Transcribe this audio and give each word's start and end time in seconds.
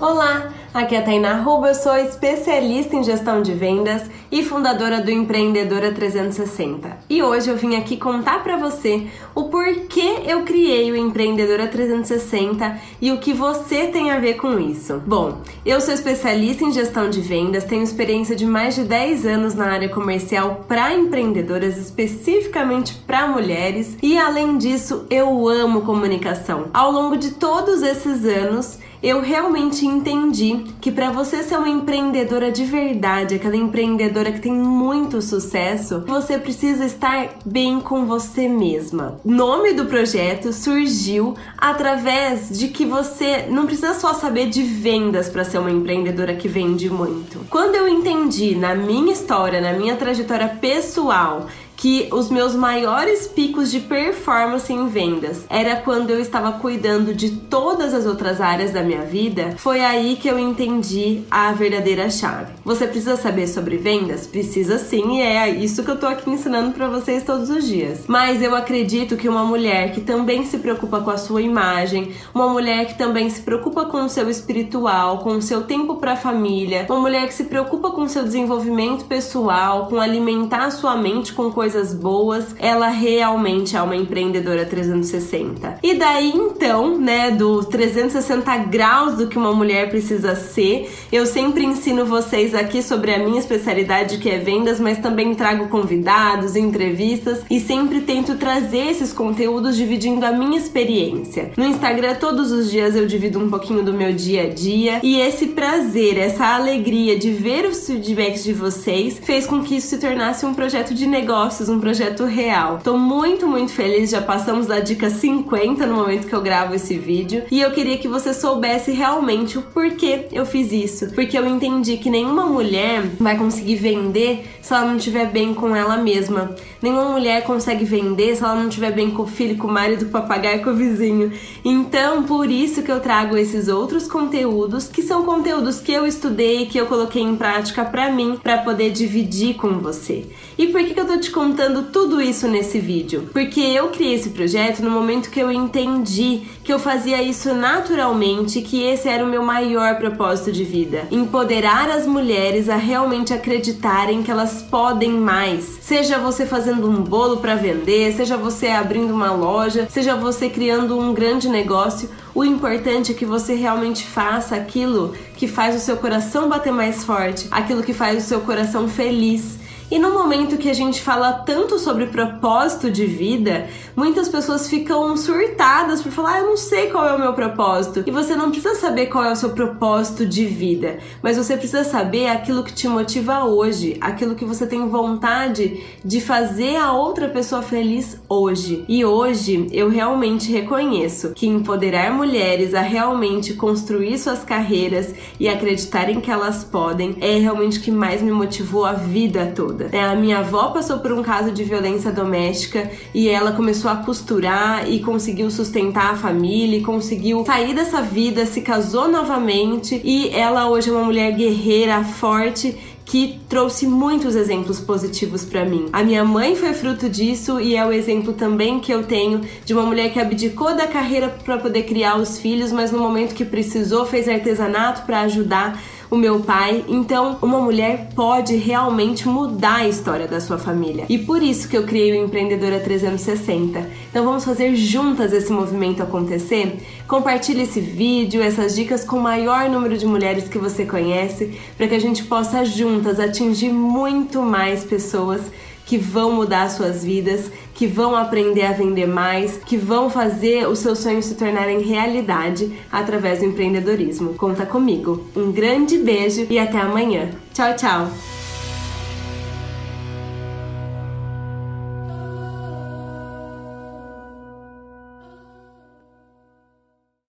Olá, 0.00 0.52
aqui 0.72 0.94
é 0.94 0.98
a 1.00 1.02
Tainá 1.02 1.34
Ruba, 1.40 1.70
eu 1.70 1.74
sou 1.74 1.96
especialista 1.96 2.94
em 2.94 3.02
gestão 3.02 3.42
de 3.42 3.52
vendas 3.52 4.08
e 4.30 4.44
fundadora 4.44 5.00
do 5.00 5.10
Empreendedora 5.10 5.90
360. 5.90 6.98
E 7.10 7.20
hoje 7.20 7.50
eu 7.50 7.56
vim 7.56 7.74
aqui 7.74 7.96
contar 7.96 8.44
para 8.44 8.56
você 8.56 9.08
o 9.34 9.48
porquê 9.48 10.20
eu 10.24 10.42
criei 10.42 10.92
o 10.92 10.96
Empreendedora 10.96 11.66
360 11.66 12.78
e 13.00 13.10
o 13.10 13.18
que 13.18 13.32
você 13.32 13.88
tem 13.88 14.12
a 14.12 14.20
ver 14.20 14.34
com 14.34 14.60
isso. 14.60 15.02
Bom, 15.04 15.38
eu 15.66 15.80
sou 15.80 15.92
especialista 15.92 16.62
em 16.62 16.70
gestão 16.70 17.10
de 17.10 17.20
vendas, 17.20 17.64
tenho 17.64 17.82
experiência 17.82 18.36
de 18.36 18.46
mais 18.46 18.76
de 18.76 18.84
10 18.84 19.26
anos 19.26 19.54
na 19.56 19.66
área 19.66 19.88
comercial 19.88 20.64
para 20.68 20.94
empreendedoras, 20.94 21.76
especificamente 21.76 22.94
para 23.04 23.26
mulheres, 23.26 23.96
e 24.00 24.16
além 24.16 24.58
disso, 24.58 25.06
eu 25.10 25.48
amo 25.48 25.80
comunicação. 25.80 26.66
Ao 26.72 26.92
longo 26.92 27.16
de 27.16 27.32
todos 27.32 27.82
esses 27.82 28.24
anos, 28.24 28.78
eu 29.02 29.20
realmente 29.20 29.86
entendi 29.86 30.64
que 30.80 30.90
para 30.90 31.10
você 31.10 31.42
ser 31.42 31.56
uma 31.56 31.68
empreendedora 31.68 32.50
de 32.50 32.64
verdade, 32.64 33.36
aquela 33.36 33.56
empreendedora 33.56 34.32
que 34.32 34.40
tem 34.40 34.52
muito 34.52 35.22
sucesso, 35.22 36.04
você 36.06 36.38
precisa 36.38 36.84
estar 36.84 37.36
bem 37.44 37.80
com 37.80 38.06
você 38.06 38.48
mesma. 38.48 39.20
O 39.24 39.30
nome 39.30 39.72
do 39.72 39.86
projeto 39.86 40.52
surgiu 40.52 41.36
através 41.56 42.50
de 42.50 42.68
que 42.68 42.84
você 42.84 43.46
não 43.48 43.66
precisa 43.66 43.94
só 43.94 44.14
saber 44.14 44.48
de 44.48 44.62
vendas 44.62 45.28
para 45.28 45.44
ser 45.44 45.58
uma 45.58 45.70
empreendedora 45.70 46.34
que 46.34 46.48
vende 46.48 46.90
muito. 46.90 47.40
Quando 47.48 47.76
eu 47.76 47.88
entendi 47.88 48.54
na 48.56 48.74
minha 48.74 49.12
história, 49.12 49.60
na 49.60 49.72
minha 49.72 49.96
trajetória 49.96 50.48
pessoal, 50.60 51.46
que 51.78 52.08
os 52.10 52.28
meus 52.28 52.56
maiores 52.56 53.28
picos 53.28 53.70
de 53.70 53.78
performance 53.78 54.70
em 54.72 54.88
vendas 54.88 55.46
era 55.48 55.76
quando 55.76 56.10
eu 56.10 56.18
estava 56.18 56.50
cuidando 56.58 57.14
de 57.14 57.30
todas 57.30 57.94
as 57.94 58.04
outras 58.04 58.40
áreas 58.40 58.72
da 58.72 58.82
minha 58.82 59.02
vida. 59.02 59.54
Foi 59.56 59.80
aí 59.80 60.16
que 60.16 60.26
eu 60.26 60.40
entendi 60.40 61.22
a 61.30 61.52
verdadeira 61.52 62.10
chave. 62.10 62.52
Você 62.64 62.84
precisa 62.84 63.16
saber 63.16 63.46
sobre 63.46 63.76
vendas? 63.76 64.26
Precisa 64.26 64.76
sim, 64.76 65.18
e 65.18 65.22
é 65.22 65.48
isso 65.50 65.84
que 65.84 65.90
eu 65.90 65.96
tô 65.96 66.06
aqui 66.06 66.28
ensinando 66.28 66.72
para 66.72 66.88
vocês 66.88 67.22
todos 67.22 67.48
os 67.48 67.64
dias. 67.64 68.06
Mas 68.08 68.42
eu 68.42 68.56
acredito 68.56 69.16
que 69.16 69.28
uma 69.28 69.44
mulher 69.44 69.92
que 69.92 70.00
também 70.00 70.44
se 70.44 70.58
preocupa 70.58 71.00
com 71.00 71.10
a 71.10 71.16
sua 71.16 71.40
imagem, 71.40 72.12
uma 72.34 72.48
mulher 72.48 72.86
que 72.86 72.98
também 72.98 73.30
se 73.30 73.42
preocupa 73.42 73.84
com 73.84 74.04
o 74.04 74.08
seu 74.08 74.28
espiritual, 74.28 75.18
com 75.18 75.36
o 75.36 75.42
seu 75.42 75.62
tempo 75.62 75.94
para 75.94 76.14
a 76.14 76.16
família, 76.16 76.86
uma 76.88 76.98
mulher 76.98 77.28
que 77.28 77.34
se 77.34 77.44
preocupa 77.44 77.92
com 77.92 78.02
o 78.02 78.08
seu 78.08 78.24
desenvolvimento 78.24 79.04
pessoal, 79.04 79.86
com 79.86 80.00
alimentar 80.00 80.64
a 80.64 80.70
sua 80.72 80.96
mente 80.96 81.32
com 81.32 81.52
coisas 81.52 81.67
coisas 81.68 81.92
boas, 81.92 82.56
ela 82.58 82.88
realmente 82.88 83.76
é 83.76 83.82
uma 83.82 83.94
empreendedora 83.94 84.64
360. 84.64 85.80
E 85.82 85.94
daí 85.94 86.32
então, 86.34 86.98
né, 86.98 87.30
do 87.30 87.62
360 87.62 88.56
graus 88.64 89.16
do 89.16 89.26
que 89.26 89.36
uma 89.36 89.52
mulher 89.52 89.90
precisa 89.90 90.34
ser, 90.34 90.90
eu 91.12 91.26
sempre 91.26 91.66
ensino 91.66 92.06
vocês 92.06 92.54
aqui 92.54 92.82
sobre 92.82 93.12
a 93.12 93.18
minha 93.18 93.38
especialidade 93.38 94.16
que 94.16 94.30
é 94.30 94.38
vendas, 94.38 94.80
mas 94.80 94.96
também 94.96 95.34
trago 95.34 95.68
convidados, 95.68 96.56
entrevistas 96.56 97.40
e 97.50 97.60
sempre 97.60 98.00
tento 98.00 98.36
trazer 98.36 98.86
esses 98.88 99.12
conteúdos 99.12 99.76
dividindo 99.76 100.24
a 100.24 100.32
minha 100.32 100.56
experiência. 100.56 101.52
No 101.54 101.66
Instagram 101.66 102.14
todos 102.14 102.50
os 102.50 102.70
dias 102.70 102.96
eu 102.96 103.06
divido 103.06 103.38
um 103.38 103.50
pouquinho 103.50 103.82
do 103.82 103.92
meu 103.92 104.14
dia 104.14 104.44
a 104.44 104.48
dia 104.48 105.00
e 105.02 105.20
esse 105.20 105.48
prazer, 105.48 106.16
essa 106.16 106.46
alegria 106.46 107.18
de 107.18 107.30
ver 107.30 107.66
os 107.66 107.86
feedbacks 107.86 108.42
de 108.42 108.54
vocês 108.54 109.20
fez 109.22 109.46
com 109.46 109.62
que 109.62 109.76
isso 109.76 109.88
se 109.88 109.98
tornasse 109.98 110.46
um 110.46 110.54
projeto 110.54 110.94
de 110.94 111.06
negócio 111.06 111.57
negócios, 111.58 111.68
um 111.68 111.80
projeto 111.80 112.24
real. 112.24 112.78
Tô 112.82 112.96
muito, 112.96 113.46
muito 113.46 113.72
feliz, 113.72 114.10
já 114.10 114.20
passamos 114.20 114.66
da 114.66 114.80
dica 114.80 115.10
50 115.10 115.86
no 115.86 115.96
momento 115.96 116.26
que 116.26 116.34
eu 116.34 116.40
gravo 116.40 116.74
esse 116.74 116.96
vídeo 116.96 117.44
e 117.50 117.60
eu 117.60 117.70
queria 117.70 117.98
que 117.98 118.06
você 118.06 118.32
soubesse 118.32 118.92
realmente 118.92 119.58
o 119.58 119.62
porquê 119.62 120.26
eu 120.32 120.46
fiz 120.46 120.72
isso. 120.72 121.10
Porque 121.14 121.36
eu 121.36 121.46
entendi 121.46 121.96
que 121.96 122.10
nenhuma 122.10 122.46
mulher 122.46 123.02
vai 123.18 123.36
conseguir 123.36 123.76
vender 123.76 124.46
se 124.62 124.72
ela 124.72 124.86
não 124.86 124.96
estiver 124.96 125.26
bem 125.26 125.54
com 125.54 125.74
ela 125.74 125.96
mesma. 125.96 126.54
Nenhuma 126.80 127.06
mulher 127.06 127.42
consegue 127.42 127.84
vender 127.84 128.36
se 128.36 128.44
ela 128.44 128.54
não 128.54 128.68
estiver 128.68 128.92
bem 128.92 129.10
com 129.10 129.22
o 129.22 129.26
filho, 129.26 129.56
com 129.56 129.66
o 129.66 129.72
marido, 129.72 130.04
com 130.04 130.10
o 130.10 130.20
papagaio, 130.20 130.62
com 130.62 130.70
o 130.70 130.76
vizinho. 130.76 131.32
Então, 131.64 132.22
por 132.22 132.50
isso 132.50 132.82
que 132.82 132.92
eu 132.92 133.00
trago 133.00 133.36
esses 133.36 133.68
outros 133.68 134.06
conteúdos, 134.06 134.86
que 134.86 135.02
são 135.02 135.24
conteúdos 135.24 135.80
que 135.80 135.92
eu 135.92 136.06
estudei, 136.06 136.66
que 136.66 136.78
eu 136.78 136.86
coloquei 136.86 137.22
em 137.22 137.36
prática 137.36 137.84
para 137.84 138.12
mim, 138.12 138.38
para 138.40 138.58
poder 138.58 138.90
dividir 138.90 139.54
com 139.54 139.78
você. 139.78 140.26
E 140.56 140.68
por 140.68 140.82
que, 140.84 140.94
que 140.94 141.00
eu 141.00 141.06
tô 141.06 141.18
te 141.18 141.30
contando 141.30 141.47
tudo 141.92 142.20
isso 142.20 142.48
nesse 142.48 142.78
vídeo? 142.78 143.28
Porque 143.32 143.60
eu 143.60 143.88
criei 143.88 144.14
esse 144.14 144.30
projeto 144.30 144.82
no 144.82 144.90
momento 144.90 145.30
que 145.30 145.40
eu 145.40 145.50
entendi 145.50 146.42
que 146.62 146.72
eu 146.72 146.78
fazia 146.78 147.22
isso 147.22 147.54
naturalmente, 147.54 148.60
que 148.60 148.82
esse 148.82 149.08
era 149.08 149.24
o 149.24 149.28
meu 149.28 149.42
maior 149.42 149.96
propósito 149.96 150.52
de 150.52 150.64
vida. 150.64 151.08
Empoderar 151.10 151.88
as 151.88 152.06
mulheres 152.06 152.68
a 152.68 152.76
realmente 152.76 153.32
acreditarem 153.32 154.22
que 154.22 154.30
elas 154.30 154.62
podem 154.62 155.12
mais. 155.12 155.78
Seja 155.80 156.18
você 156.18 156.44
fazendo 156.44 156.88
um 156.88 157.02
bolo 157.02 157.38
para 157.38 157.54
vender, 157.54 158.12
seja 158.12 158.36
você 158.36 158.68
abrindo 158.68 159.14
uma 159.14 159.32
loja, 159.32 159.88
seja 159.90 160.14
você 160.14 160.50
criando 160.50 160.98
um 160.98 161.14
grande 161.14 161.48
negócio, 161.48 162.08
o 162.34 162.44
importante 162.44 163.10
é 163.10 163.14
que 163.14 163.24
você 163.24 163.54
realmente 163.54 164.04
faça 164.04 164.54
aquilo 164.54 165.12
que 165.36 165.48
faz 165.48 165.74
o 165.74 165.80
seu 165.80 165.96
coração 165.96 166.48
bater 166.48 166.72
mais 166.72 167.04
forte, 167.04 167.48
aquilo 167.50 167.82
que 167.82 167.92
faz 167.92 168.24
o 168.24 168.28
seu 168.28 168.40
coração 168.42 168.88
feliz. 168.88 169.57
E 169.90 169.98
no 169.98 170.12
momento 170.12 170.58
que 170.58 170.68
a 170.68 170.74
gente 170.74 171.00
fala 171.00 171.32
tanto 171.32 171.78
sobre 171.78 172.06
propósito 172.06 172.90
de 172.90 173.06
vida, 173.06 173.68
muitas 173.96 174.28
pessoas 174.28 174.68
ficam 174.68 175.16
surtadas 175.16 176.02
por 176.02 176.12
falar: 176.12 176.34
ah, 176.34 176.38
eu 176.40 176.46
não 176.46 176.56
sei 176.58 176.88
qual 176.88 177.06
é 177.06 177.14
o 177.14 177.18
meu 177.18 177.32
propósito. 177.32 178.04
E 178.06 178.10
você 178.10 178.36
não 178.36 178.50
precisa 178.50 178.74
saber 178.74 179.06
qual 179.06 179.24
é 179.24 179.32
o 179.32 179.36
seu 179.36 179.50
propósito 179.50 180.26
de 180.26 180.44
vida, 180.44 180.98
mas 181.22 181.38
você 181.38 181.56
precisa 181.56 181.84
saber 181.84 182.28
aquilo 182.28 182.62
que 182.62 182.72
te 182.72 182.86
motiva 182.86 183.44
hoje, 183.44 183.96
aquilo 183.98 184.34
que 184.34 184.44
você 184.44 184.66
tem 184.66 184.86
vontade 184.88 185.82
de 186.04 186.20
fazer 186.20 186.76
a 186.76 186.92
outra 186.92 187.28
pessoa 187.28 187.62
feliz 187.62 188.20
hoje. 188.28 188.84
E 188.88 189.06
hoje 189.06 189.68
eu 189.72 189.88
realmente 189.88 190.52
reconheço 190.52 191.32
que 191.32 191.46
empoderar 191.46 192.12
mulheres 192.12 192.74
a 192.74 192.82
realmente 192.82 193.54
construir 193.54 194.18
suas 194.18 194.44
carreiras 194.44 195.14
e 195.40 195.48
acreditarem 195.48 196.20
que 196.20 196.30
elas 196.30 196.62
podem 196.62 197.16
é 197.22 197.38
realmente 197.38 197.78
o 197.78 197.82
que 197.82 197.90
mais 197.90 198.20
me 198.20 198.30
motivou 198.30 198.84
a 198.84 198.92
vida 198.92 199.50
toda. 199.56 199.77
É, 199.92 200.02
a 200.02 200.14
minha 200.14 200.38
avó 200.38 200.68
passou 200.68 200.98
por 200.98 201.12
um 201.12 201.22
caso 201.22 201.50
de 201.50 201.64
violência 201.64 202.10
doméstica 202.10 202.90
e 203.14 203.28
ela 203.28 203.52
começou 203.52 203.90
a 203.90 203.96
costurar 203.96 204.90
e 204.90 205.00
conseguiu 205.00 205.50
sustentar 205.50 206.12
a 206.12 206.16
família, 206.16 206.82
conseguiu 206.82 207.44
sair 207.44 207.74
dessa 207.74 208.02
vida, 208.02 208.46
se 208.46 208.60
casou 208.60 209.08
novamente 209.08 210.00
e 210.04 210.28
ela 210.30 210.68
hoje 210.68 210.90
é 210.90 210.92
uma 210.92 211.04
mulher 211.04 211.32
guerreira, 211.32 212.02
forte 212.04 212.76
que 213.08 213.40
trouxe 213.48 213.86
muitos 213.86 214.36
exemplos 214.36 214.80
positivos 214.80 215.42
para 215.42 215.64
mim. 215.64 215.86
A 215.94 216.04
minha 216.04 216.22
mãe 216.26 216.54
foi 216.54 216.74
fruto 216.74 217.08
disso 217.08 217.58
e 217.58 217.74
é 217.74 217.84
o 217.84 217.90
exemplo 217.90 218.34
também 218.34 218.78
que 218.80 218.92
eu 218.92 219.02
tenho 219.02 219.40
de 219.64 219.72
uma 219.72 219.82
mulher 219.82 220.12
que 220.12 220.20
abdicou 220.20 220.76
da 220.76 220.86
carreira 220.86 221.34
para 221.42 221.56
poder 221.56 221.84
criar 221.84 222.16
os 222.16 222.38
filhos, 222.38 222.70
mas 222.70 222.92
no 222.92 222.98
momento 222.98 223.34
que 223.34 223.46
precisou 223.46 224.04
fez 224.04 224.28
artesanato 224.28 225.06
para 225.06 225.20
ajudar 225.20 225.80
o 226.10 226.16
meu 226.16 226.40
pai. 226.40 226.84
Então, 226.88 227.38
uma 227.42 227.60
mulher 227.60 228.10
pode 228.14 228.56
realmente 228.56 229.28
mudar 229.28 229.76
a 229.76 229.88
história 229.88 230.26
da 230.26 230.40
sua 230.40 230.58
família. 230.58 231.06
E 231.08 231.18
por 231.18 231.42
isso 231.42 231.68
que 231.68 231.76
eu 231.76 231.84
criei 231.84 232.12
o 232.12 232.24
Empreendedora 232.24 232.80
360. 232.80 233.90
Então, 234.10 234.24
vamos 234.24 234.44
fazer 234.44 234.74
juntas 234.74 235.32
esse 235.32 235.52
movimento 235.52 236.02
acontecer? 236.02 236.78
Compartilhe 237.06 237.62
esse 237.62 237.80
vídeo, 237.80 238.42
essas 238.42 238.74
dicas 238.74 239.04
com 239.04 239.16
o 239.16 239.22
maior 239.22 239.68
número 239.68 239.96
de 239.96 240.06
mulheres 240.06 240.48
que 240.48 240.58
você 240.58 240.84
conhece, 240.84 241.58
para 241.76 241.88
que 241.88 241.94
a 241.94 242.00
gente 242.00 242.24
possa 242.24 242.64
juntas 242.64 243.20
atingir 243.20 243.72
muito 243.72 244.42
mais 244.42 244.84
pessoas 244.84 245.42
que 245.88 245.96
vão 245.96 246.32
mudar 246.32 246.68
suas 246.68 247.02
vidas, 247.02 247.50
que 247.74 247.86
vão 247.86 248.14
aprender 248.14 248.66
a 248.66 248.72
vender 248.72 249.06
mais, 249.06 249.56
que 249.56 249.78
vão 249.78 250.10
fazer 250.10 250.68
os 250.68 250.80
seus 250.80 250.98
sonhos 250.98 251.24
se 251.24 251.34
tornarem 251.34 251.80
realidade 251.80 252.70
através 252.92 253.38
do 253.38 253.46
empreendedorismo. 253.46 254.34
Conta 254.34 254.66
comigo. 254.66 255.26
Um 255.34 255.50
grande 255.50 255.96
beijo 255.96 256.46
e 256.50 256.58
até 256.58 256.78
amanhã. 256.78 257.30
Tchau, 257.54 257.74
tchau! 257.74 258.37